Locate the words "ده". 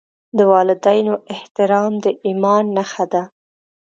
3.13-3.23